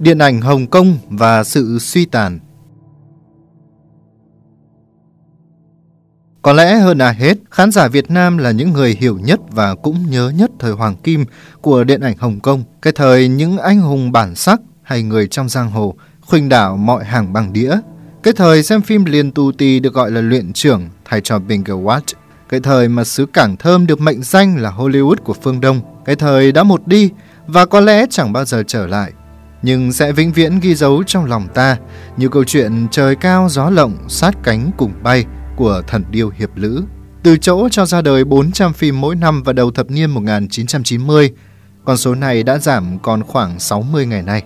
Điện 0.00 0.18
ảnh 0.18 0.40
Hồng 0.40 0.66
Kông 0.66 0.98
và 1.08 1.44
sự 1.44 1.78
suy 1.78 2.04
tàn 2.04 2.38
Có 6.42 6.52
lẽ 6.52 6.74
hơn 6.74 6.98
ai 6.98 7.14
hết, 7.14 7.38
khán 7.50 7.70
giả 7.70 7.88
Việt 7.88 8.10
Nam 8.10 8.38
là 8.38 8.50
những 8.50 8.72
người 8.72 8.96
hiểu 9.00 9.18
nhất 9.18 9.40
và 9.50 9.74
cũng 9.74 10.10
nhớ 10.10 10.32
nhất 10.36 10.50
thời 10.58 10.72
hoàng 10.72 10.96
kim 10.96 11.24
của 11.60 11.84
điện 11.84 12.00
ảnh 12.00 12.16
Hồng 12.18 12.40
Kông, 12.40 12.64
cái 12.82 12.92
thời 12.92 13.28
những 13.28 13.58
anh 13.58 13.80
hùng 13.80 14.12
bản 14.12 14.34
sắc 14.34 14.60
hay 14.82 15.02
người 15.02 15.28
trong 15.28 15.48
giang 15.48 15.70
hồ 15.70 15.94
khuynh 16.20 16.48
đảo 16.48 16.76
mọi 16.76 17.04
hàng 17.04 17.32
bằng 17.32 17.52
đĩa. 17.52 17.76
Cái 18.22 18.32
thời 18.32 18.62
xem 18.62 18.82
phim 18.82 19.04
liền 19.04 19.32
tù 19.32 19.52
tì 19.52 19.80
được 19.80 19.94
gọi 19.94 20.10
là 20.10 20.20
luyện 20.20 20.52
trưởng 20.52 20.88
thay 21.04 21.20
cho 21.20 21.38
Bingo 21.38 21.74
Watch. 21.74 22.14
Cái 22.48 22.60
thời 22.60 22.88
mà 22.88 23.04
xứ 23.04 23.26
Cảng 23.26 23.56
Thơm 23.56 23.86
được 23.86 24.00
mệnh 24.00 24.22
danh 24.22 24.56
là 24.56 24.70
Hollywood 24.70 25.16
của 25.24 25.34
phương 25.42 25.60
Đông. 25.60 25.80
Cái 26.04 26.16
thời 26.16 26.52
đã 26.52 26.62
một 26.62 26.86
đi 26.86 27.10
và 27.46 27.66
có 27.66 27.80
lẽ 27.80 28.06
chẳng 28.10 28.32
bao 28.32 28.44
giờ 28.44 28.62
trở 28.66 28.86
lại. 28.86 29.12
Nhưng 29.62 29.92
sẽ 29.92 30.12
vĩnh 30.12 30.32
viễn 30.32 30.60
ghi 30.60 30.74
dấu 30.74 31.02
trong 31.02 31.24
lòng 31.24 31.48
ta 31.54 31.76
như 32.16 32.28
câu 32.28 32.44
chuyện 32.44 32.86
trời 32.90 33.16
cao 33.16 33.48
gió 33.50 33.70
lộng 33.70 33.96
sát 34.08 34.34
cánh 34.42 34.70
cùng 34.76 34.92
bay 35.02 35.24
của 35.56 35.82
thần 35.86 36.04
điêu 36.10 36.30
hiệp 36.38 36.50
lữ. 36.54 36.82
Từ 37.22 37.36
chỗ 37.36 37.68
cho 37.68 37.86
ra 37.86 38.02
đời 38.02 38.24
400 38.24 38.72
phim 38.72 39.00
mỗi 39.00 39.16
năm 39.16 39.42
vào 39.42 39.52
đầu 39.52 39.70
thập 39.70 39.90
niên 39.90 40.10
1990, 40.10 41.32
con 41.84 41.96
số 41.96 42.14
này 42.14 42.42
đã 42.42 42.58
giảm 42.58 42.98
còn 42.98 43.22
khoảng 43.22 43.60
60 43.60 44.06
ngày 44.06 44.22
nay. 44.22 44.42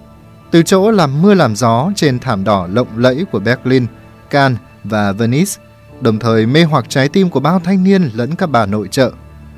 Từ 0.51 0.63
chỗ 0.63 0.91
làm 0.91 1.23
mưa 1.23 1.35
làm 1.35 1.57
gió 1.57 1.91
trên 1.97 2.19
thảm 2.19 2.45
đỏ 2.45 2.69
lộng 2.73 2.89
lẫy 2.97 3.25
của 3.33 3.39
Berlin, 3.39 3.87
Cannes 4.31 4.61
và 4.85 5.13
Venice, 5.13 5.53
đồng 6.01 6.19
thời 6.19 6.47
mê 6.47 6.65
hoặc 6.65 6.85
trái 6.89 7.09
tim 7.09 7.31
của 7.31 7.41
bao 7.41 7.61
thanh 7.65 7.85
niên 7.85 8.11
lẫn 8.15 8.35
các 8.35 8.51
bà 8.51 8.67
nội 8.67 8.89
trợ, 8.89 9.13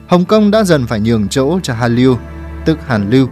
Hồng 0.07 0.25
Kông 0.25 0.51
đã 0.51 0.65
dần 0.65 0.87
phải 0.87 1.01
nhường 1.01 1.29
chỗ 1.29 1.61
cho 1.63 1.75
Hallyu, 1.75 2.17
tức 2.65 2.79
Hàn 2.87 3.11
Lưu, 3.11 3.29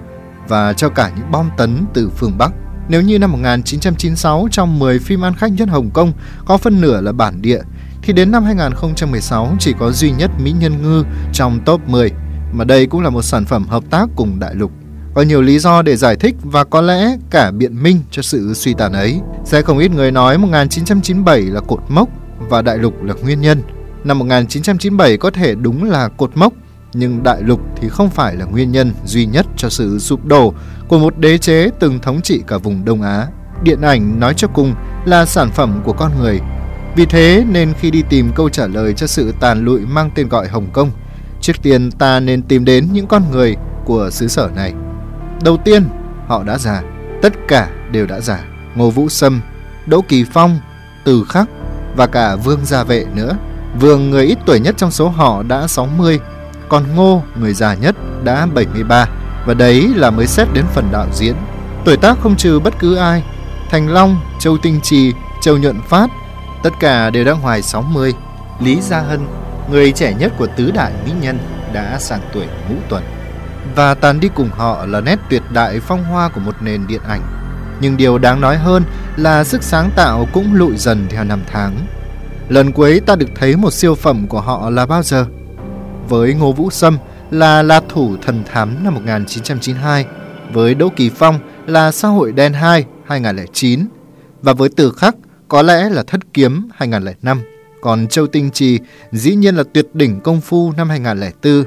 và 0.48 0.73
cho 0.73 0.88
cả 0.88 1.10
những 1.16 1.30
bom 1.30 1.51
tấn 1.56 1.84
từ 1.95 2.10
phương 2.16 2.38
Bắc. 2.38 2.52
Nếu 2.88 3.02
như 3.02 3.19
năm 3.19 3.33
1996 3.33 4.48
trong 4.50 4.78
10 4.78 4.98
phim 4.98 5.24
ăn 5.24 5.34
khách 5.34 5.52
nhất 5.52 5.69
Hồng 5.69 5.91
Kông 5.91 6.12
có 6.44 6.56
phân 6.56 6.80
nửa 6.80 7.00
là 7.00 7.12
bản 7.12 7.42
địa, 7.42 7.61
thì 8.03 8.12
đến 8.12 8.30
năm 8.30 8.44
2016 8.44 9.56
chỉ 9.58 9.75
có 9.78 9.91
duy 9.91 10.11
nhất 10.11 10.31
Mỹ 10.39 10.55
Nhân 10.61 10.83
Ngư 10.83 11.05
trong 11.33 11.61
top 11.64 11.89
10, 11.89 12.11
mà 12.53 12.64
đây 12.64 12.86
cũng 12.86 13.03
là 13.03 13.11
một 13.11 13.22
sản 13.22 13.44
phẩm 13.44 13.66
hợp 13.69 13.83
tác 13.91 14.08
cùng 14.16 14.39
đại 14.39 14.55
lục. 14.55 14.72
Có 15.14 15.22
nhiều 15.22 15.42
lý 15.42 15.58
do 15.58 15.83
để 15.83 15.97
giải 15.97 16.16
thích 16.16 16.34
và 16.42 16.64
có 16.64 16.81
lẽ 16.81 17.16
cả 17.31 17.50
biện 17.50 17.83
minh 17.83 18.00
cho 18.11 18.22
sự 18.22 18.55
suy 18.55 18.75
tàn 18.75 18.92
ấy. 18.92 19.20
Sẽ 19.44 19.62
không 19.62 19.78
ít 19.78 19.91
người 19.91 20.11
nói 20.11 20.38
1997 20.38 21.41
là 21.41 21.61
cột 21.61 21.81
mốc 21.88 22.09
và 22.38 22.62
đại 22.62 22.78
lục 22.78 23.03
là 23.03 23.14
nguyên 23.22 23.41
nhân. 23.41 23.62
Năm 24.05 24.19
1997 24.19 25.16
có 25.16 25.31
thể 25.31 25.55
đúng 25.55 25.84
là 25.84 26.09
cột 26.09 26.31
mốc, 26.34 26.53
nhưng 26.94 27.22
đại 27.22 27.42
lục 27.42 27.60
thì 27.76 27.88
không 27.88 28.10
phải 28.10 28.36
là 28.36 28.44
nguyên 28.44 28.72
nhân 28.72 28.92
duy 29.04 29.26
nhất 29.26 29.46
cho 29.56 29.68
sự 29.68 29.98
sụp 29.98 30.24
đổ 30.24 30.54
của 30.88 30.98
một 30.98 31.18
đế 31.18 31.38
chế 31.38 31.70
từng 31.80 31.98
thống 31.98 32.20
trị 32.22 32.42
cả 32.46 32.58
vùng 32.58 32.84
Đông 32.84 33.02
Á. 33.02 33.26
Điện 33.62 33.80
ảnh 33.80 34.20
nói 34.20 34.34
cho 34.36 34.48
cùng 34.48 34.74
là 35.04 35.24
sản 35.24 35.50
phẩm 35.50 35.82
của 35.84 35.92
con 35.92 36.12
người. 36.20 36.40
Vì 36.96 37.06
thế 37.06 37.44
nên 37.48 37.72
khi 37.80 37.90
đi 37.90 38.02
tìm 38.08 38.32
câu 38.34 38.48
trả 38.48 38.66
lời 38.66 38.92
cho 38.92 39.06
sự 39.06 39.34
tàn 39.40 39.64
lụi 39.64 39.80
mang 39.80 40.10
tên 40.14 40.28
gọi 40.28 40.48
Hồng 40.48 40.66
Kông, 40.72 40.90
trước 41.40 41.62
tiên 41.62 41.90
ta 41.90 42.20
nên 42.20 42.42
tìm 42.42 42.64
đến 42.64 42.88
những 42.92 43.06
con 43.06 43.22
người 43.30 43.56
của 43.84 44.10
xứ 44.10 44.28
sở 44.28 44.50
này. 44.56 44.72
Đầu 45.44 45.56
tiên, 45.56 45.88
họ 46.26 46.42
đã 46.42 46.58
già, 46.58 46.82
tất 47.22 47.32
cả 47.48 47.70
đều 47.92 48.06
đã 48.06 48.20
già. 48.20 48.44
Ngô 48.74 48.90
Vũ 48.90 49.08
Sâm, 49.08 49.40
Đỗ 49.86 50.00
Kỳ 50.08 50.24
Phong, 50.32 50.58
Từ 51.04 51.24
Khắc 51.28 51.48
và 51.96 52.06
cả 52.06 52.36
Vương 52.36 52.64
Gia 52.64 52.84
Vệ 52.84 53.04
nữa. 53.14 53.36
Vương 53.80 54.10
người 54.10 54.26
ít 54.26 54.38
tuổi 54.46 54.60
nhất 54.60 54.74
trong 54.78 54.90
số 54.90 55.08
họ 55.08 55.42
đã 55.42 55.66
60, 55.66 56.20
còn 56.73 56.95
Ngô 56.95 57.23
người 57.41 57.55
già 57.55 57.75
nhất 57.75 57.97
đã 58.25 58.47
73 58.55 59.06
và 59.47 59.55
đấy 59.55 59.92
là 59.97 60.11
mới 60.11 60.27
xét 60.27 60.48
đến 60.55 60.65
phần 60.75 60.89
đạo 60.92 61.06
diễn. 61.12 61.34
Tuổi 61.84 61.97
tác 61.97 62.19
không 62.20 62.37
trừ 62.37 62.61
bất 62.61 62.75
cứ 62.78 62.97
ai. 62.97 63.23
Thành 63.70 63.89
Long, 63.89 64.20
Châu 64.41 64.59
Tinh 64.59 64.81
Trì, 64.83 65.12
Châu 65.43 65.59
Nhuận 65.59 65.81
Phát, 65.89 66.11
tất 66.62 66.70
cả 66.81 67.11
đều 67.11 67.25
đang 67.25 67.41
ngoài 67.41 67.62
60. 67.62 68.15
Lý 68.61 68.81
Gia 68.81 69.00
Hân, 69.00 69.27
người 69.70 69.93
trẻ 69.93 70.15
nhất 70.15 70.32
của 70.38 70.47
tứ 70.56 70.71
đại 70.71 70.93
mỹ 71.05 71.12
nhân, 71.21 71.38
đã 71.72 71.99
sang 71.99 72.21
tuổi 72.32 72.47
ngũ 72.69 72.75
tuần. 72.88 73.03
Và 73.75 73.94
tàn 73.94 74.21
đi 74.21 74.28
cùng 74.34 74.50
họ 74.56 74.87
là 74.87 75.00
nét 75.00 75.16
tuyệt 75.31 75.43
đại 75.53 75.81
phong 75.81 76.05
hoa 76.05 76.28
của 76.28 76.41
một 76.41 76.55
nền 76.61 76.87
điện 76.87 77.00
ảnh. 77.09 77.22
Nhưng 77.81 77.97
điều 77.97 78.19
đáng 78.19 78.41
nói 78.41 78.56
hơn 78.56 78.82
là 79.16 79.44
sức 79.44 79.62
sáng 79.62 79.91
tạo 79.97 80.27
cũng 80.32 80.55
lụi 80.55 80.77
dần 80.77 81.06
theo 81.11 81.25
năm 81.25 81.41
tháng. 81.53 81.77
Lần 82.49 82.72
cuối 82.72 83.00
ta 83.00 83.16
được 83.16 83.28
thấy 83.34 83.56
một 83.56 83.72
siêu 83.72 83.94
phẩm 83.94 84.27
của 84.27 84.41
họ 84.41 84.71
là 84.71 84.87
bao 84.87 85.03
giờ? 85.03 85.27
Với 86.12 86.34
Ngô 86.34 86.53
Vũ 86.53 86.71
Sâm 86.71 86.99
là 87.31 87.62
La 87.62 87.81
Thủ 87.89 88.17
Thần 88.23 88.43
Thám 88.53 88.84
năm 88.84 88.95
1992, 88.95 90.06
với 90.53 90.75
Đỗ 90.75 90.89
Kỳ 90.97 91.11
Phong 91.11 91.39
là 91.67 91.93
Xã 91.93 92.09
hội 92.09 92.33
đen 92.33 92.53
2 92.53 92.84
2009 93.05 93.87
và 94.43 94.53
với 94.53 94.69
Từ 94.77 94.93
Khắc 94.93 95.17
có 95.49 95.62
lẽ 95.62 95.89
là 95.91 96.03
Thất 96.03 96.21
Kiếm 96.34 96.69
2005. 96.75 97.41
Còn 97.81 98.06
Châu 98.06 98.27
Tinh 98.27 98.50
Trì 98.50 98.78
dĩ 99.12 99.34
nhiên 99.34 99.55
là 99.56 99.65
tuyệt 99.75 99.89
đỉnh 99.95 100.21
công 100.21 100.41
phu 100.41 100.73
năm 100.77 100.89
2004. 100.89 101.65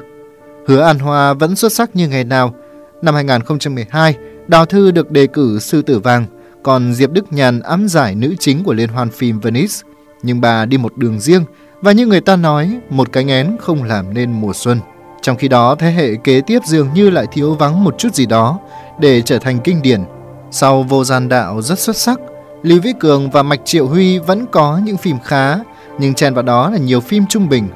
Hứa 0.68 0.82
An 0.82 1.00
Hoa 1.00 1.34
vẫn 1.34 1.56
xuất 1.56 1.74
sắc 1.74 1.96
như 1.96 2.08
ngày 2.08 2.24
nào. 2.24 2.56
Năm 3.02 3.16
2012, 3.16 4.16
Đào 4.48 4.66
Thư 4.66 4.92
được 4.92 5.12
đề 5.12 5.28
cử 5.28 5.60
Sư 5.60 5.82
Tử 5.82 6.00
Vàng, 6.00 6.26
còn 6.64 6.94
Diệp 6.94 7.12
Đức 7.12 7.34
Nhàn 7.34 7.60
ám 7.60 7.88
giải 7.88 8.16
nữ 8.16 8.36
chính 8.40 8.64
của 8.64 8.74
Liên 8.74 8.90
hoan 8.90 9.10
phim 9.10 9.40
Venice. 9.40 9.76
Nhưng 10.24 10.42
bà 10.42 10.66
đi 10.66 10.78
một 10.78 10.98
đường 10.98 11.20
riêng 11.20 11.46
và 11.86 11.92
như 11.92 12.06
người 12.06 12.22
ta 12.22 12.36
nói, 12.36 12.80
một 12.90 13.12
cái 13.12 13.26
én 13.28 13.58
không 13.60 13.84
làm 13.84 14.14
nên 14.14 14.32
mùa 14.32 14.54
xuân. 14.54 14.80
Trong 15.22 15.38
khi 15.38 15.48
đó, 15.48 15.76
thế 15.80 15.92
hệ 15.92 16.16
kế 16.24 16.42
tiếp 16.42 16.60
dường 16.66 16.94
như 16.94 17.10
lại 17.10 17.26
thiếu 17.32 17.54
vắng 17.54 17.84
một 17.84 17.96
chút 17.98 18.16
gì 18.16 18.26
đó 18.26 18.60
để 19.00 19.22
trở 19.22 19.40
thành 19.40 19.60
kinh 19.60 19.82
điển. 19.82 20.04
Sau 20.52 20.84
vô 20.84 21.04
gian 21.04 21.30
đạo 21.30 21.62
rất 21.62 21.80
xuất 21.80 21.96
sắc, 21.96 22.20
Lý 22.64 22.80
Vĩ 22.80 22.94
Cường 23.00 23.30
và 23.30 23.44
Mạch 23.44 23.60
Triệu 23.66 23.88
Huy 23.88 24.20
vẫn 24.20 24.46
có 24.52 24.80
những 24.84 24.98
phim 24.98 25.20
khá, 25.24 25.58
nhưng 26.00 26.14
chen 26.14 26.34
vào 26.34 26.44
đó 26.44 26.70
là 26.70 26.78
nhiều 26.78 27.02
phim 27.02 27.26
trung 27.30 27.50
bình. 27.50 27.70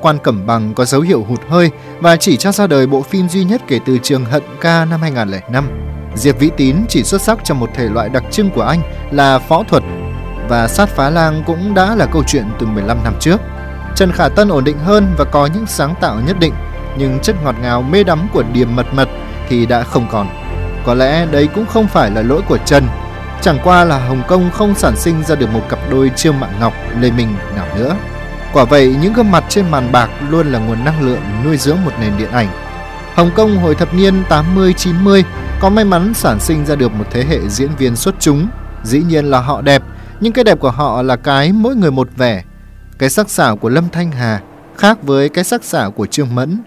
Quan 0.00 0.18
Cẩm 0.22 0.46
Bằng 0.46 0.74
có 0.74 0.84
dấu 0.84 1.00
hiệu 1.00 1.24
hụt 1.28 1.40
hơi 1.48 1.70
và 2.00 2.16
chỉ 2.16 2.36
cho 2.36 2.52
ra 2.52 2.66
đời 2.66 2.86
bộ 2.86 3.02
phim 3.02 3.28
duy 3.28 3.44
nhất 3.44 3.62
kể 3.68 3.78
từ 3.86 3.98
trường 4.02 4.24
Hận 4.24 4.42
Ca 4.60 4.84
năm 4.84 5.00
2005. 5.00 5.68
Diệp 6.14 6.38
Vĩ 6.38 6.50
Tín 6.56 6.76
chỉ 6.88 7.02
xuất 7.02 7.22
sắc 7.22 7.38
trong 7.44 7.60
một 7.60 7.70
thể 7.74 7.88
loại 7.88 8.08
đặc 8.08 8.24
trưng 8.30 8.50
của 8.50 8.62
anh 8.62 8.80
là 9.10 9.38
phó 9.38 9.62
thuật 9.62 9.82
và 10.48 10.68
sát 10.68 10.88
phá 10.88 11.10
lang 11.10 11.42
cũng 11.46 11.74
đã 11.74 11.94
là 11.94 12.06
câu 12.06 12.22
chuyện 12.26 12.44
từ 12.58 12.66
15 12.66 13.04
năm 13.04 13.14
trước. 13.20 13.40
Trần 13.94 14.12
Khả 14.12 14.28
Tân 14.28 14.48
ổn 14.48 14.64
định 14.64 14.78
hơn 14.78 15.14
và 15.18 15.24
có 15.24 15.46
những 15.54 15.66
sáng 15.66 15.94
tạo 16.00 16.20
nhất 16.26 16.36
định, 16.40 16.54
nhưng 16.98 17.18
chất 17.22 17.36
ngọt 17.44 17.54
ngào 17.62 17.82
mê 17.82 18.04
đắm 18.04 18.28
của 18.32 18.42
Điềm 18.52 18.76
Mật 18.76 18.86
Mật 18.94 19.08
thì 19.48 19.66
đã 19.66 19.82
không 19.82 20.08
còn. 20.10 20.28
Có 20.86 20.94
lẽ 20.94 21.26
đấy 21.26 21.48
cũng 21.54 21.66
không 21.66 21.86
phải 21.86 22.10
là 22.10 22.22
lỗi 22.22 22.42
của 22.48 22.58
Trần, 22.58 22.86
chẳng 23.40 23.58
qua 23.64 23.84
là 23.84 23.98
Hồng 23.98 24.22
Kông 24.28 24.50
không 24.50 24.74
sản 24.74 24.96
sinh 24.96 25.22
ra 25.24 25.34
được 25.34 25.52
một 25.52 25.62
cặp 25.68 25.78
đôi 25.90 26.10
chiêu 26.16 26.32
mạng 26.32 26.52
Ngọc, 26.60 26.72
Lê 27.00 27.10
Minh 27.10 27.34
nào 27.56 27.66
nữa. 27.76 27.96
Quả 28.52 28.64
vậy, 28.64 28.96
những 29.02 29.12
gương 29.12 29.30
mặt 29.30 29.44
trên 29.48 29.70
màn 29.70 29.92
bạc 29.92 30.10
luôn 30.28 30.52
là 30.52 30.58
nguồn 30.58 30.84
năng 30.84 31.02
lượng 31.02 31.20
nuôi 31.44 31.56
dưỡng 31.56 31.84
một 31.84 31.92
nền 32.00 32.12
điện 32.18 32.30
ảnh. 32.30 32.48
Hồng 33.14 33.30
Kông 33.34 33.56
hồi 33.56 33.74
thập 33.74 33.94
niên 33.94 34.22
80-90 34.28 35.22
có 35.60 35.68
may 35.68 35.84
mắn 35.84 36.14
sản 36.14 36.40
sinh 36.40 36.66
ra 36.66 36.74
được 36.74 36.92
một 36.92 37.04
thế 37.10 37.24
hệ 37.24 37.48
diễn 37.48 37.70
viên 37.78 37.96
xuất 37.96 38.14
chúng. 38.20 38.48
Dĩ 38.84 39.02
nhiên 39.02 39.24
là 39.24 39.40
họ 39.40 39.60
đẹp, 39.60 39.82
nhưng 40.20 40.32
cái 40.32 40.44
đẹp 40.44 40.60
của 40.60 40.70
họ 40.70 41.02
là 41.02 41.16
cái 41.16 41.52
mỗi 41.52 41.76
người 41.76 41.90
một 41.90 42.08
vẻ. 42.16 42.42
Cái 42.98 43.10
sắc 43.10 43.30
sảo 43.30 43.56
của 43.56 43.68
Lâm 43.68 43.88
Thanh 43.88 44.12
Hà 44.12 44.42
khác 44.76 45.02
với 45.02 45.28
cái 45.28 45.44
sắc 45.44 45.64
sảo 45.64 45.90
của 45.90 46.06
Trương 46.06 46.34
Mẫn. 46.34 46.58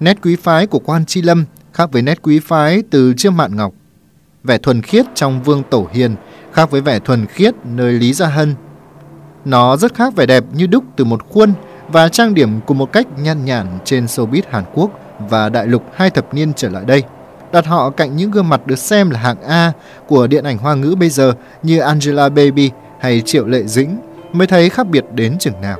Nét 0.00 0.16
quý 0.22 0.36
phái 0.36 0.66
của 0.66 0.78
Quan 0.78 1.04
Chi 1.06 1.22
Lâm 1.22 1.44
khác 1.72 1.92
với 1.92 2.02
nét 2.02 2.22
quý 2.22 2.38
phái 2.38 2.82
từ 2.90 3.14
Trương 3.16 3.36
Mạn 3.36 3.56
Ngọc. 3.56 3.72
Vẻ 4.44 4.58
thuần 4.58 4.82
khiết 4.82 5.06
trong 5.14 5.42
Vương 5.42 5.62
Tổ 5.70 5.88
Hiền 5.92 6.16
khác 6.52 6.70
với 6.70 6.80
vẻ 6.80 6.98
thuần 6.98 7.26
khiết 7.26 7.54
nơi 7.64 7.92
Lý 7.92 8.12
Gia 8.12 8.26
Hân. 8.26 8.54
Nó 9.44 9.76
rất 9.76 9.94
khác 9.94 10.16
vẻ 10.16 10.26
đẹp 10.26 10.44
như 10.52 10.66
đúc 10.66 10.84
từ 10.96 11.04
một 11.04 11.22
khuôn 11.28 11.52
và 11.88 12.08
trang 12.08 12.34
điểm 12.34 12.60
cùng 12.66 12.78
một 12.78 12.92
cách 12.92 13.06
nhan 13.18 13.44
nhản 13.44 13.66
trên 13.84 14.04
showbiz 14.04 14.42
Hàn 14.50 14.64
Quốc 14.74 14.90
và 15.18 15.48
đại 15.48 15.66
lục 15.66 15.82
hai 15.94 16.10
thập 16.10 16.34
niên 16.34 16.52
trở 16.54 16.68
lại 16.68 16.84
đây 16.84 17.02
đặt 17.52 17.66
họ 17.66 17.90
cạnh 17.90 18.16
những 18.16 18.30
gương 18.30 18.48
mặt 18.48 18.66
được 18.66 18.78
xem 18.78 19.10
là 19.10 19.20
hạng 19.20 19.42
A 19.42 19.72
của 20.06 20.26
điện 20.26 20.44
ảnh 20.44 20.58
hoa 20.58 20.74
ngữ 20.74 20.94
bây 21.00 21.08
giờ 21.08 21.32
như 21.62 21.78
Angela 21.78 22.28
Baby 22.28 22.70
hay 23.00 23.20
Triệu 23.20 23.46
Lệ 23.46 23.62
Dĩnh 23.62 23.98
mới 24.32 24.46
thấy 24.46 24.70
khác 24.70 24.86
biệt 24.86 25.04
đến 25.14 25.38
chừng 25.38 25.60
nào. 25.60 25.78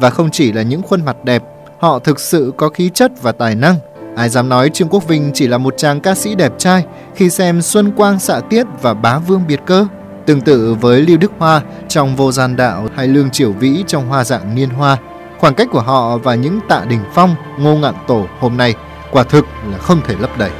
Và 0.00 0.10
không 0.10 0.30
chỉ 0.30 0.52
là 0.52 0.62
những 0.62 0.82
khuôn 0.82 1.04
mặt 1.04 1.16
đẹp, 1.24 1.42
họ 1.78 1.98
thực 1.98 2.20
sự 2.20 2.52
có 2.56 2.68
khí 2.68 2.90
chất 2.94 3.12
và 3.22 3.32
tài 3.32 3.54
năng. 3.54 3.76
Ai 4.16 4.28
dám 4.28 4.48
nói 4.48 4.70
Trương 4.70 4.88
Quốc 4.88 5.08
Vinh 5.08 5.30
chỉ 5.34 5.46
là 5.46 5.58
một 5.58 5.74
chàng 5.76 6.00
ca 6.00 6.14
sĩ 6.14 6.34
đẹp 6.34 6.52
trai 6.58 6.84
khi 7.14 7.30
xem 7.30 7.62
Xuân 7.62 7.92
Quang 7.92 8.20
xạ 8.20 8.40
tiết 8.40 8.66
và 8.82 8.94
Bá 8.94 9.18
Vương 9.18 9.42
biệt 9.48 9.60
cơ. 9.66 9.86
Tương 10.26 10.40
tự 10.40 10.74
với 10.80 11.00
Lưu 11.00 11.16
Đức 11.16 11.32
Hoa 11.38 11.60
trong 11.88 12.16
Vô 12.16 12.32
Gian 12.32 12.56
Đạo 12.56 12.86
hay 12.94 13.08
Lương 13.08 13.30
Triều 13.30 13.52
Vĩ 13.52 13.84
trong 13.86 14.08
Hoa 14.08 14.24
dạng 14.24 14.54
Niên 14.54 14.70
Hoa, 14.70 14.96
khoảng 15.38 15.54
cách 15.54 15.68
của 15.72 15.80
họ 15.80 16.18
và 16.18 16.34
những 16.34 16.60
tạ 16.68 16.84
đình 16.88 17.00
phong, 17.14 17.34
ngô 17.58 17.76
ngạn 17.76 17.94
tổ 18.06 18.26
hôm 18.40 18.56
nay 18.56 18.74
quả 19.10 19.22
thực 19.22 19.44
là 19.72 19.78
không 19.78 20.00
thể 20.06 20.14
lấp 20.20 20.38
đầy. 20.38 20.50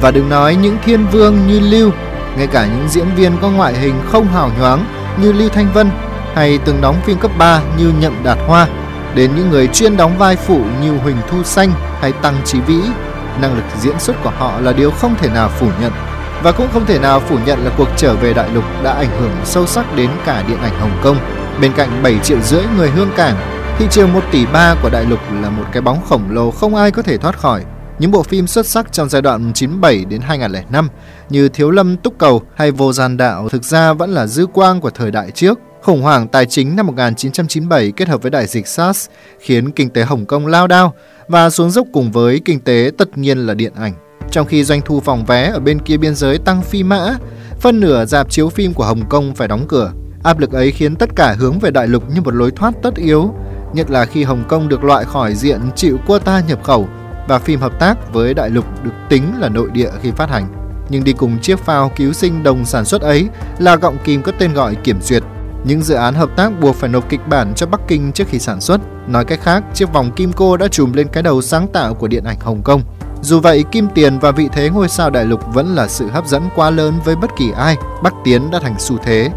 Và 0.00 0.10
đừng 0.10 0.28
nói 0.28 0.56
những 0.56 0.76
thiên 0.84 1.06
vương 1.12 1.46
như 1.48 1.60
Lưu, 1.60 1.90
ngay 2.36 2.46
cả 2.46 2.66
những 2.66 2.88
diễn 2.88 3.06
viên 3.16 3.32
có 3.42 3.50
ngoại 3.50 3.74
hình 3.74 3.94
không 4.06 4.26
hào 4.26 4.50
nhoáng 4.58 4.84
như 5.18 5.32
Lưu 5.32 5.48
Thanh 5.48 5.72
Vân 5.72 5.90
hay 6.34 6.58
từng 6.64 6.80
đóng 6.80 6.96
phim 7.04 7.18
cấp 7.18 7.30
3 7.38 7.60
như 7.78 7.92
Nhậm 8.00 8.22
Đạt 8.24 8.38
Hoa, 8.46 8.66
đến 9.14 9.30
những 9.36 9.50
người 9.50 9.66
chuyên 9.66 9.96
đóng 9.96 10.18
vai 10.18 10.36
phụ 10.36 10.60
như 10.82 10.98
Huỳnh 10.98 11.16
Thu 11.30 11.42
Xanh 11.42 11.72
hay 12.00 12.12
Tăng 12.12 12.36
Chí 12.44 12.60
Vĩ, 12.60 12.80
năng 13.40 13.56
lực 13.56 13.64
diễn 13.80 13.98
xuất 13.98 14.16
của 14.24 14.30
họ 14.30 14.60
là 14.60 14.72
điều 14.72 14.90
không 14.90 15.14
thể 15.18 15.28
nào 15.28 15.48
phủ 15.48 15.66
nhận. 15.80 15.92
Và 16.42 16.52
cũng 16.52 16.68
không 16.72 16.86
thể 16.86 16.98
nào 16.98 17.20
phủ 17.20 17.38
nhận 17.46 17.64
là 17.64 17.70
cuộc 17.76 17.88
trở 17.96 18.14
về 18.14 18.32
đại 18.32 18.48
lục 18.54 18.64
đã 18.82 18.92
ảnh 18.92 19.20
hưởng 19.20 19.32
sâu 19.44 19.66
sắc 19.66 19.96
đến 19.96 20.10
cả 20.26 20.44
điện 20.48 20.58
ảnh 20.62 20.80
Hồng 20.80 20.98
Kông. 21.02 21.16
Bên 21.60 21.72
cạnh 21.72 22.02
7 22.02 22.18
triệu 22.22 22.40
rưỡi 22.40 22.62
người 22.76 22.90
hương 22.90 23.10
cảng, 23.16 23.36
thị 23.78 23.86
trường 23.90 24.12
1 24.12 24.20
tỷ 24.32 24.46
3 24.46 24.74
của 24.82 24.90
đại 24.90 25.04
lục 25.04 25.20
là 25.42 25.50
một 25.50 25.64
cái 25.72 25.82
bóng 25.82 25.98
khổng 26.08 26.30
lồ 26.30 26.50
không 26.50 26.74
ai 26.74 26.90
có 26.90 27.02
thể 27.02 27.18
thoát 27.18 27.38
khỏi. 27.38 27.64
Những 28.00 28.10
bộ 28.10 28.22
phim 28.22 28.46
xuất 28.46 28.66
sắc 28.66 28.92
trong 28.92 29.08
giai 29.08 29.22
đoạn 29.22 29.52
97 29.54 30.04
đến 30.04 30.20
2005 30.20 30.88
như 31.30 31.48
Thiếu 31.48 31.70
Lâm 31.70 31.96
Túc 31.96 32.18
Cầu 32.18 32.42
hay 32.54 32.70
Vô 32.70 32.92
Gian 32.92 33.16
Đạo 33.16 33.48
thực 33.48 33.64
ra 33.64 33.92
vẫn 33.92 34.10
là 34.10 34.26
dư 34.26 34.46
quang 34.46 34.80
của 34.80 34.90
thời 34.90 35.10
đại 35.10 35.30
trước. 35.30 35.58
Khủng 35.82 36.02
hoảng 36.02 36.28
tài 36.28 36.46
chính 36.46 36.76
năm 36.76 36.86
1997 36.86 37.92
kết 37.92 38.08
hợp 38.08 38.22
với 38.22 38.30
đại 38.30 38.46
dịch 38.46 38.66
SARS 38.66 39.08
khiến 39.40 39.70
kinh 39.70 39.90
tế 39.90 40.02
Hồng 40.02 40.26
Kông 40.26 40.46
lao 40.46 40.66
đao 40.66 40.94
và 41.28 41.50
xuống 41.50 41.70
dốc 41.70 41.86
cùng 41.92 42.12
với 42.12 42.40
kinh 42.44 42.60
tế 42.60 42.90
tất 42.98 43.18
nhiên 43.18 43.38
là 43.38 43.54
điện 43.54 43.72
ảnh. 43.76 43.92
Trong 44.30 44.46
khi 44.46 44.64
doanh 44.64 44.80
thu 44.84 45.00
phòng 45.00 45.24
vé 45.24 45.50
ở 45.50 45.60
bên 45.60 45.78
kia 45.78 45.96
biên 45.96 46.14
giới 46.14 46.38
tăng 46.38 46.62
phi 46.62 46.82
mã, 46.82 47.16
phân 47.60 47.80
nửa 47.80 48.04
dạp 48.04 48.30
chiếu 48.30 48.48
phim 48.48 48.74
của 48.74 48.84
Hồng 48.84 49.08
Kông 49.08 49.34
phải 49.34 49.48
đóng 49.48 49.64
cửa. 49.68 49.92
Áp 50.22 50.38
lực 50.38 50.52
ấy 50.52 50.72
khiến 50.72 50.96
tất 50.96 51.16
cả 51.16 51.36
hướng 51.38 51.58
về 51.58 51.70
đại 51.70 51.88
lục 51.88 52.04
như 52.14 52.20
một 52.20 52.34
lối 52.34 52.50
thoát 52.50 52.74
tất 52.82 52.94
yếu, 52.94 53.34
nhất 53.74 53.90
là 53.90 54.04
khi 54.04 54.24
Hồng 54.24 54.44
Kông 54.48 54.68
được 54.68 54.84
loại 54.84 55.04
khỏi 55.04 55.34
diện 55.34 55.60
chịu 55.76 55.98
quota 56.06 56.42
nhập 56.48 56.62
khẩu 56.62 56.88
và 57.30 57.38
phim 57.38 57.60
hợp 57.60 57.78
tác 57.78 58.12
với 58.12 58.34
đại 58.34 58.50
lục 58.50 58.64
được 58.84 58.90
tính 59.08 59.34
là 59.38 59.48
nội 59.48 59.68
địa 59.72 59.90
khi 60.02 60.10
phát 60.10 60.30
hành. 60.30 60.46
Nhưng 60.88 61.04
đi 61.04 61.12
cùng 61.12 61.38
chiếc 61.38 61.58
phao 61.58 61.92
cứu 61.96 62.12
sinh 62.12 62.42
đồng 62.42 62.64
sản 62.64 62.84
xuất 62.84 63.02
ấy 63.02 63.28
là 63.58 63.76
gọng 63.76 63.96
kìm 64.04 64.22
có 64.22 64.32
tên 64.38 64.52
gọi 64.52 64.74
kiểm 64.74 65.02
duyệt. 65.02 65.22
Những 65.64 65.82
dự 65.82 65.94
án 65.94 66.14
hợp 66.14 66.36
tác 66.36 66.60
buộc 66.60 66.76
phải 66.76 66.90
nộp 66.90 67.08
kịch 67.08 67.20
bản 67.28 67.52
cho 67.56 67.66
Bắc 67.66 67.80
Kinh 67.88 68.12
trước 68.12 68.28
khi 68.28 68.38
sản 68.38 68.60
xuất. 68.60 68.80
Nói 69.08 69.24
cách 69.24 69.40
khác, 69.42 69.64
chiếc 69.74 69.92
vòng 69.92 70.10
kim 70.16 70.32
cô 70.32 70.56
đã 70.56 70.68
trùm 70.68 70.92
lên 70.92 71.08
cái 71.12 71.22
đầu 71.22 71.42
sáng 71.42 71.68
tạo 71.68 71.94
của 71.94 72.08
điện 72.08 72.24
ảnh 72.24 72.40
Hồng 72.40 72.62
Kông. 72.62 72.82
Dù 73.22 73.40
vậy, 73.40 73.64
kim 73.72 73.88
tiền 73.94 74.18
và 74.18 74.30
vị 74.30 74.48
thế 74.52 74.70
ngôi 74.70 74.88
sao 74.88 75.10
đại 75.10 75.24
lục 75.24 75.40
vẫn 75.54 75.74
là 75.74 75.88
sự 75.88 76.08
hấp 76.08 76.26
dẫn 76.26 76.42
quá 76.56 76.70
lớn 76.70 76.94
với 77.04 77.16
bất 77.16 77.30
kỳ 77.36 77.50
ai. 77.56 77.76
Bắc 78.02 78.14
Tiến 78.24 78.50
đã 78.50 78.58
thành 78.58 78.74
xu 78.78 78.96
thế. 79.04 79.30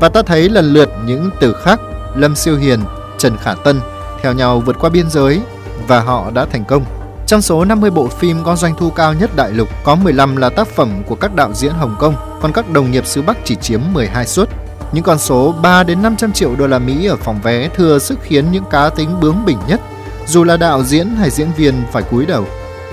Và 0.00 0.08
ta 0.08 0.22
thấy 0.22 0.48
lần 0.48 0.72
lượt 0.72 0.88
những 1.06 1.30
từ 1.40 1.52
khắc 1.62 1.80
Lâm 2.16 2.36
Siêu 2.36 2.56
Hiền, 2.56 2.80
Trần 3.18 3.36
Khả 3.36 3.54
Tân 3.54 3.80
theo 4.22 4.32
nhau 4.32 4.60
vượt 4.60 4.76
qua 4.80 4.90
biên 4.90 5.10
giới 5.10 5.40
và 5.88 6.00
họ 6.00 6.30
đã 6.30 6.44
thành 6.44 6.64
công. 6.64 6.84
Trong 7.30 7.42
số 7.42 7.64
50 7.64 7.90
bộ 7.90 8.08
phim 8.08 8.44
có 8.44 8.56
doanh 8.56 8.74
thu 8.78 8.90
cao 8.90 9.14
nhất 9.14 9.30
đại 9.36 9.50
lục, 9.50 9.68
có 9.84 9.94
15 9.94 10.36
là 10.36 10.48
tác 10.48 10.68
phẩm 10.68 11.02
của 11.06 11.14
các 11.14 11.34
đạo 11.34 11.52
diễn 11.54 11.72
Hồng 11.72 11.96
Kông, 11.98 12.14
còn 12.42 12.52
các 12.52 12.70
đồng 12.70 12.90
nghiệp 12.90 13.06
xứ 13.06 13.22
Bắc 13.22 13.38
chỉ 13.44 13.56
chiếm 13.56 13.80
12 13.92 14.26
suất. 14.26 14.48
Những 14.92 15.04
con 15.04 15.18
số 15.18 15.54
3 15.62 15.82
đến 15.82 16.02
500 16.02 16.32
triệu 16.32 16.56
đô 16.56 16.66
la 16.66 16.78
Mỹ 16.78 17.06
ở 17.06 17.16
phòng 17.16 17.40
vé 17.42 17.68
thừa 17.68 17.98
sức 17.98 18.18
khiến 18.22 18.52
những 18.52 18.64
cá 18.70 18.88
tính 18.88 19.20
bướng 19.20 19.44
bỉnh 19.44 19.58
nhất, 19.68 19.80
dù 20.26 20.44
là 20.44 20.56
đạo 20.56 20.84
diễn 20.84 21.08
hay 21.08 21.30
diễn 21.30 21.48
viên 21.56 21.74
phải 21.92 22.02
cúi 22.02 22.26
đầu. 22.26 22.44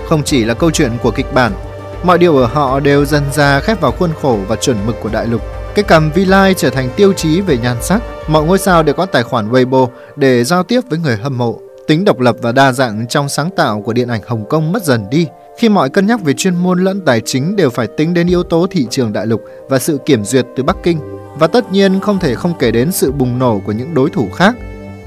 Không 0.10 0.24
chỉ 0.24 0.44
là 0.46 0.54
câu 0.54 0.72
chuyện 0.72 0.92
của 1.04 1.12
kịch 1.12 1.34
bản, 1.34 1.52
mọi 2.04 2.18
điều 2.18 2.38
ở 2.38 2.46
họ 2.46 2.80
đều 2.80 3.06
dần 3.06 3.24
ra 3.34 3.60
khép 3.60 3.82
vào 3.82 3.92
khuôn 3.92 4.10
khổ 4.22 4.38
và 4.48 4.56
chuẩn 4.56 4.78
mực 4.86 4.96
của 5.04 5.10
đại 5.10 5.28
lục. 5.28 5.42
Cái 5.76 5.84
cầm 5.84 6.12
V-Line 6.16 6.54
trở 6.54 6.70
thành 6.70 6.90
tiêu 6.96 7.14
chí 7.14 7.42
về 7.42 7.58
nhan 7.58 7.78
sắc, 7.82 8.02
mọi 8.28 8.44
ngôi 8.44 8.58
sao 8.58 8.84
đều 8.84 8.96
có 8.96 9.06
tài 9.06 9.24
khoản 9.24 9.52
Weibo 9.52 9.88
để 10.16 10.44
giao 10.44 10.64
tiếp 10.64 10.82
với 10.90 11.00
người 11.00 11.18
hâm 11.18 11.38
mộ. 11.38 11.67
Tính 11.88 12.06
độc 12.06 12.20
lập 12.20 12.36
và 12.42 12.52
đa 12.52 12.72
dạng 12.72 13.08
trong 13.08 13.30
sáng 13.30 13.50
tạo 13.50 13.82
của 13.82 13.94
điện 13.94 14.08
ảnh 14.08 14.22
Hồng 14.28 14.46
Kông 14.50 14.72
mất 14.72 14.84
dần 14.84 15.10
đi 15.10 15.28
khi 15.58 15.70
mọi 15.70 15.90
cân 15.90 16.08
nhắc 16.08 16.22
về 16.22 16.34
chuyên 16.34 16.56
môn 16.56 16.84
lẫn 16.84 17.02
tài 17.06 17.22
chính 17.26 17.56
đều 17.56 17.70
phải 17.70 17.88
tính 17.88 18.14
đến 18.14 18.28
yếu 18.28 18.44
tố 18.44 18.68
thị 18.72 18.88
trường 18.90 19.14
đại 19.14 19.26
lục 19.26 19.42
và 19.70 19.80
sự 19.80 20.00
kiểm 20.06 20.24
duyệt 20.24 20.46
từ 20.56 20.64
Bắc 20.64 20.78
Kinh. 20.84 21.00
Và 21.40 21.48
tất 21.48 21.72
nhiên 21.72 22.00
không 22.00 22.20
thể 22.20 22.36
không 22.36 22.54
kể 22.60 22.72
đến 22.72 22.92
sự 22.92 23.12
bùng 23.12 23.40
nổ 23.40 23.62
của 23.66 23.72
những 23.72 23.94
đối 23.94 24.10
thủ 24.10 24.30
khác, 24.36 24.56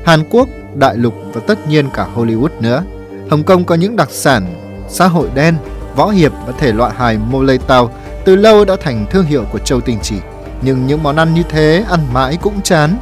Hàn 0.05 0.25
Quốc, 0.31 0.49
đại 0.75 0.97
lục 0.97 1.15
và 1.33 1.41
tất 1.47 1.69
nhiên 1.69 1.87
cả 1.95 2.09
Hollywood 2.15 2.61
nữa. 2.61 2.83
Hồng 3.31 3.43
Kông 3.43 3.65
có 3.65 3.75
những 3.75 3.97
đặc 3.97 4.09
sản 4.11 4.55
xã 4.89 5.09
hội 5.09 5.29
đen, 5.35 5.55
võ 5.97 6.09
hiệp 6.09 6.33
và 6.47 6.53
thể 6.59 6.73
loại 6.73 6.93
hài 6.97 7.19
mô 7.19 7.43
lây 7.43 7.59
tàu 7.59 7.91
từ 8.25 8.37
lâu 8.37 8.65
đã 8.65 8.77
thành 8.81 9.07
thương 9.11 9.25
hiệu 9.25 9.45
của 9.53 9.59
Châu 9.59 9.81
Tinh 9.81 9.99
Chỉ. 10.03 10.17
Nhưng 10.63 10.87
những 10.87 11.03
món 11.03 11.17
ăn 11.17 11.35
như 11.35 11.43
thế 11.49 11.85
ăn 11.91 12.01
mãi 12.13 12.39
cũng 12.43 12.63
chán 12.63 12.97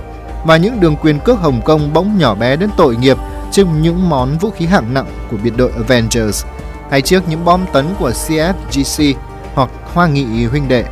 và 0.46 0.56
những 0.56 0.80
đường 0.80 0.96
quyền 1.02 1.20
cước 1.20 1.38
Hồng 1.38 1.60
Kông 1.64 1.92
bỗng 1.92 2.18
nhỏ 2.18 2.34
bé 2.34 2.56
đến 2.56 2.70
tội 2.76 2.96
nghiệp 2.96 3.16
trước 3.58 3.66
những 3.80 4.08
món 4.08 4.38
vũ 4.38 4.50
khí 4.50 4.66
hạng 4.66 4.94
nặng 4.94 5.06
của 5.30 5.36
biệt 5.44 5.52
đội 5.56 5.70
Avengers 5.76 6.44
hay 6.90 7.02
trước 7.02 7.22
những 7.28 7.44
bom 7.44 7.64
tấn 7.72 7.86
của 7.98 8.10
CFGC 8.10 9.14
hoặc 9.54 9.70
Hoa 9.94 10.06
Nghị 10.06 10.44
huynh 10.44 10.68
đệ. 10.68 10.84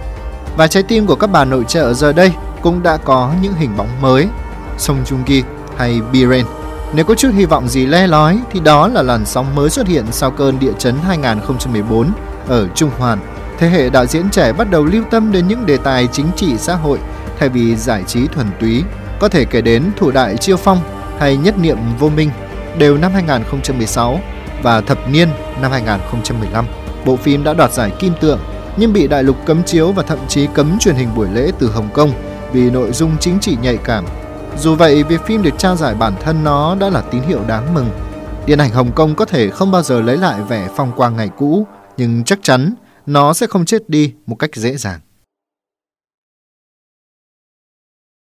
Và 0.57 0.67
trái 0.67 0.83
tim 0.83 1.07
của 1.07 1.15
các 1.15 1.27
bà 1.27 1.45
nội 1.45 1.65
trợ 1.69 1.95
giờ 1.95 2.13
đây 2.13 2.33
cũng 2.63 2.83
đã 2.83 2.97
có 2.97 3.33
những 3.43 3.55
hình 3.55 3.77
bóng 3.77 3.89
mới, 4.01 4.29
Song 4.79 5.05
Joong 5.05 5.25
Ki 5.25 5.43
hay 5.77 6.01
Biren. 6.13 6.45
Nếu 6.95 7.05
có 7.05 7.15
chút 7.15 7.29
hy 7.35 7.45
vọng 7.45 7.69
gì 7.69 7.87
le 7.87 8.07
lói 8.07 8.39
thì 8.53 8.61
đó 8.61 8.89
là 8.89 9.03
làn 9.03 9.27
sóng 9.27 9.55
mới 9.55 9.71
xuất 9.71 9.87
hiện 9.87 10.05
sau 10.11 10.31
cơn 10.31 10.59
địa 10.59 10.73
chấn 10.79 10.95
2014 11.07 12.13
ở 12.49 12.69
Trung 12.75 12.91
Hoàn. 12.99 13.19
Thế 13.59 13.69
hệ 13.69 13.91
đạo 13.91 14.07
diễn 14.07 14.31
trẻ 14.31 14.53
bắt 14.53 14.71
đầu 14.71 14.85
lưu 14.85 15.05
tâm 15.11 15.33
đến 15.33 15.49
những 15.49 15.67
đề 15.67 15.77
tài 15.77 16.09
chính 16.13 16.27
trị 16.37 16.55
xã 16.59 16.75
hội 16.75 16.99
thay 17.39 17.49
vì 17.49 17.77
giải 17.77 18.03
trí 18.07 18.27
thuần 18.27 18.47
túy. 18.61 18.83
Có 19.21 19.29
thể 19.29 19.45
kể 19.45 19.61
đến 19.61 19.91
Thủ 19.97 20.11
đại 20.11 20.37
Chiêu 20.37 20.57
Phong 20.57 20.81
hay 21.19 21.37
Nhất 21.37 21.59
niệm 21.59 21.79
vô 21.99 22.09
minh 22.09 22.31
đều 22.79 22.97
năm 22.97 23.13
2016 23.13 24.21
và 24.63 24.81
Thập 24.81 25.11
niên 25.11 25.29
năm 25.63 25.71
2015. 25.71 26.67
Bộ 27.05 27.17
phim 27.17 27.45
đã 27.45 27.55
đoạt 27.55 27.73
giải 27.73 27.91
Kim 27.99 28.13
Tượng 28.21 28.39
nhưng 28.77 28.93
bị 28.93 29.07
đại 29.09 29.23
lục 29.23 29.37
cấm 29.47 29.63
chiếu 29.63 29.93
và 29.93 30.03
thậm 30.03 30.19
chí 30.29 30.47
cấm 30.55 30.79
truyền 30.79 30.95
hình 30.95 31.09
buổi 31.17 31.29
lễ 31.33 31.51
từ 31.59 31.71
Hồng 31.71 31.89
Kông 31.95 32.13
vì 32.53 32.71
nội 32.71 32.93
dung 32.93 33.17
chính 33.21 33.41
trị 33.41 33.57
nhạy 33.63 33.77
cảm. 33.77 34.05
Dù 34.59 34.75
vậy, 34.75 35.03
việc 35.03 35.21
phim 35.27 35.43
được 35.43 35.59
trao 35.59 35.77
giải 35.77 35.95
bản 35.95 36.13
thân 36.23 36.45
nó 36.45 36.75
đã 36.81 36.91
là 36.91 37.01
tín 37.01 37.23
hiệu 37.23 37.41
đáng 37.47 37.75
mừng. 37.75 37.91
Điện 38.47 38.59
ảnh 38.59 38.71
Hồng 38.71 38.93
Kông 38.93 39.15
có 39.15 39.25
thể 39.25 39.51
không 39.51 39.71
bao 39.71 39.83
giờ 39.83 40.01
lấy 40.01 40.17
lại 40.17 40.41
vẻ 40.49 40.69
phong 40.77 40.93
quang 40.97 41.17
ngày 41.17 41.31
cũ, 41.39 41.67
nhưng 41.97 42.25
chắc 42.25 42.39
chắn 42.43 42.75
nó 43.07 43.35
sẽ 43.35 43.47
không 43.47 43.65
chết 43.65 43.89
đi 43.89 44.13
một 44.27 44.37
cách 44.37 44.51
dễ 44.55 44.77
dàng. 44.77 45.01